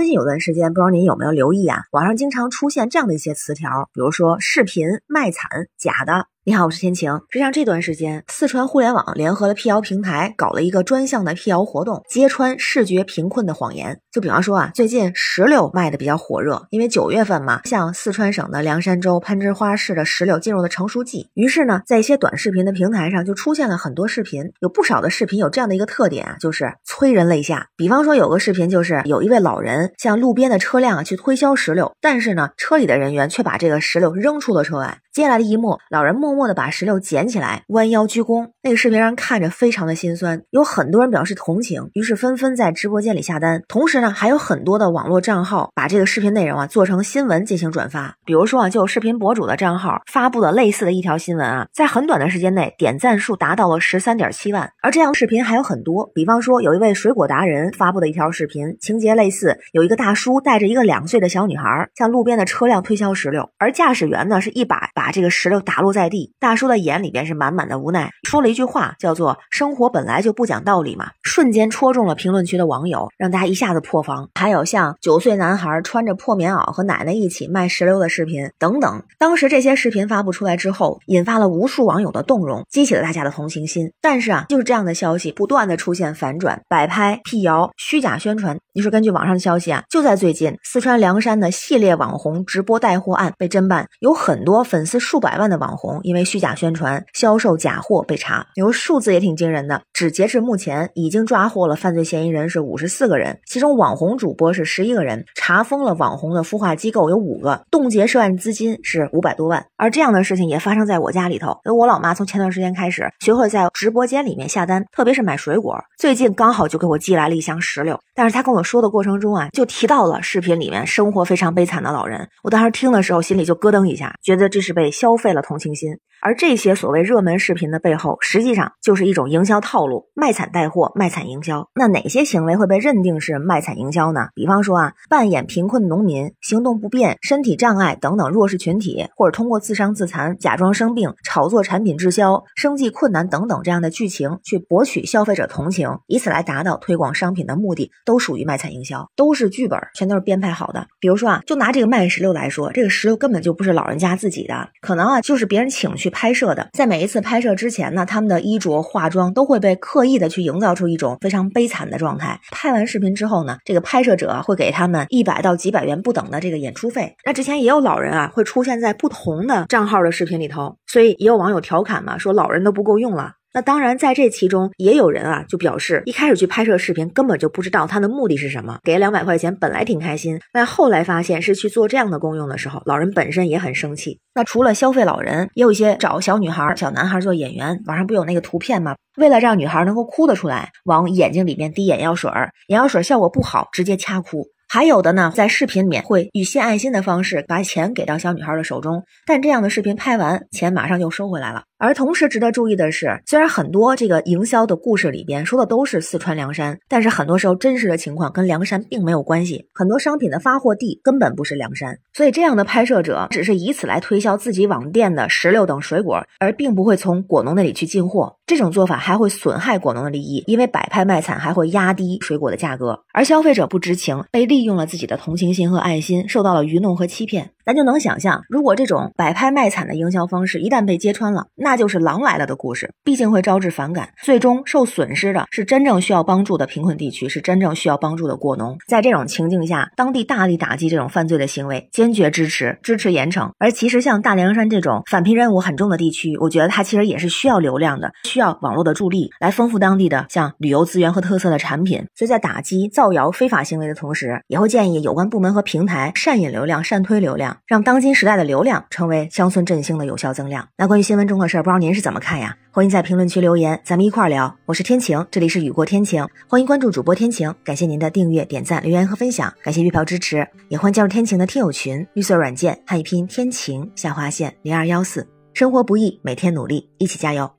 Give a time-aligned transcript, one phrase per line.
[0.00, 1.82] 最近有段时间，不知道您有没有留意啊？
[1.90, 6.24] 网上经常出现这样的一些词条，比如说视频卖惨、假的。
[6.42, 7.12] 你好，我是天晴。
[7.28, 14.00] 实际上这段时间，四川互联网联合了辟谣平台，搞了一个专项的辟谣活动，揭穿视觉贫困的谎言。
[14.10, 27.66] 就比方说啊，最近石榴卖的比较火热，因为九月份嘛，像四川省的凉山州攀枝花市的石榴进入了成熟季，于是呢，在一些短视频的平台上就出现了很多视频，有不少的视频有这样的一个特点啊，就是催人泪下。
[27.76, 35.00] 比方说有个视频就是有一位老人向路边的车辆啊去推销石榴，但是呢，车里的人员却把这个石榴扔出了车外。
[35.12, 38.50] 接下来的一幕，老人默默地把石榴捡起来，弯腰鞠躬。
[38.62, 43.60] 那个视频让人看着非常的心酸，有很多人表示同情，于是纷纷在直播间里下单。
[43.66, 48.14] 同时呢，还有很多的网络账号把这个视频内容啊做成新闻进行转发。
[48.24, 54.70] 比如说啊，就有视频博主的账号发布了类似的一条新闻啊，在很短的时间内点赞数达到了十三点七万。
[54.80, 64.88] 而这样的视频还有很多，比方说有一位水果达人发布的一条视频，情节类似，有一个大叔带着一个两岁的小女孩向路边的车辆推销石榴，而驾驶员呢是一把。
[65.00, 74.28] 把这个石榴打落在地，大叔的眼里边是满满的无奈，说了一句话，叫做“生活本来就不讲道理嘛”，瞬间戳中了评论区的网友，让大家一下子破防。
[74.34, 79.02] 还有像九岁男孩穿着破棉袄和奶奶一起卖石榴的视频等等。
[79.18, 83.90] 当时这些视频发布出来之后，引发了无数网友的动容，激起了大家的同情心。
[84.02, 88.58] 但是啊，就是这样的消息不断的出现反转、摆拍、辟谣、虚假宣传。
[88.74, 94.89] 你说根据网上的消息啊，就在最近，四川凉山的系列网红直播带货案被侦办，有很多粉丝。
[94.90, 99.80] 丝数百万的网红因为虚假宣传、销售假货被查，有数字也挺惊人的。
[99.92, 109.64] 只截至目前，已经抓获了犯罪嫌疑人是五十四个人，其中网红主播是十一个人，查封了网红的孵化机构有五个，冻结涉案资金是五百多万。
[109.76, 111.56] 而这样的事情也发生在我家里头。
[111.64, 117.96] 我老妈从前段时间开始学会在直播间里面下单，特别是买水果，最近刚好就给我寄来了一箱石榴。
[118.12, 122.28] 但是她跟我说的过程中啊，就提到了视频里面生活非常悲惨的老人。
[122.42, 124.79] 我当时听的时候心里就咯噔一下，觉得这是被。
[124.80, 125.98] 被消费了同情心。
[126.22, 131.68] 而这些所谓热门视频的背后，实际上就是一种营销套路，卖惨带货，卖惨营销。
[131.74, 134.28] 那哪些行为会被认定是卖惨营销呢？
[134.34, 150.86] 比方说啊，扮演贫困农民、行动不便、身体障碍等等弱势群体，或者通过自伤自残、假装生病、炒作产品滞销、生计困难等等这样的剧情，去博取消费者同情，以此来达到推广商品的目的，都属于卖惨营销，都是剧本，全都是编排好的。
[151.00, 156.09] 比如说啊，就拿这个卖石榴来说，这个石榴根本就不是老人家自己的，可能啊就是别人请去。
[156.10, 162.38] 拍摄的，在每一次拍摄之前呢，他们的衣着、化妆都会被刻意的去营造出一种非常悲惨的状态。
[162.50, 167.14] 拍完视频之后呢，这个拍摄者会给他们一百到几百元不等的这个演出费。
[167.24, 173.32] 那之前也有老人啊，会出现在不同的账号的视频里头，所以也有网友调侃嘛，说老人都不够用了。
[173.52, 184.20] 那当然，在这其中也有人啊，就表示一开始去拍摄视频，根本就不知道他的目的是什么，给两百块钱，本来挺开心，但后来发现是去做这样的功用的时候，老人本身也很生气。
[184.34, 188.94] 那除了消费老人，也有一些找小女孩、小男孩做演员，网上不有那个图片吗？
[189.16, 194.46] 为了让女孩能够哭得出来，往眼睛里面滴眼药水儿，眼药水效果不好，直接掐哭。
[194.68, 201.64] 还有的呢，在视频里面会以献爱心的方式把钱给到小女孩的手中，但这样的视频拍完，钱马上就收回来了。
[201.80, 218.36] 而同时值得注意的是，虽然很多这个营销的故事里边说的都是四川凉山，但是很多时候真实的情况跟凉山并没有关系，很多商品的发货地根本不是凉山，所以这样的拍摄者只是以此来推销自己网店的石榴等水果，而并不会从果农那里去进货。
[218.46, 227.52] 这种做法还会损害果农的利益，因为摆拍卖惨还会压低水果的价格，而消费者不知情，被利用了自己的同情心和爱心，受到了愚弄和欺骗。
[227.70, 238.76] 咱就能想象，如果这种摆拍卖惨的营销方式一旦被揭穿了，那就是狼来了的故事，毕竟会招致反感，最终受损失的是真正需要帮助的贫困地区，是真正需要帮助的果农。
[238.88, 243.48] 在这种情境下，当地大力打击这种犯罪的行为，坚决支持，支持严惩。
[243.60, 252.04] 而其实像大凉山这种返贫任务很重的地区，我觉得它其实也是需要流量的，需要网络的助力来丰富当地的像旅游资源和特色的产品。
[252.16, 257.58] 所以在打击造谣非法行为的同时，也会建议有关部门和平台善引流量、善推流量。
[257.66, 260.68] 让当今时代的流量成为乡村振兴的有效增量。
[260.76, 262.56] 那关于新闻中的事儿，不知道您是怎么看呀？
[262.72, 264.54] 欢迎在评论区留言，咱们一块儿聊。
[264.66, 267.54] 我是天晴，这里是雨过天晴，欢迎关注主播天晴。
[267.64, 275.26] 感谢您的订阅、点赞、留言和分享，感谢月票支持，也欢迎加入天晴的听友群，绿色软件汉语拼天晴下划线零二幺四。
[275.52, 277.50] 生活不易，每天努力，一起加油，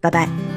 [0.00, 0.49] 拜拜。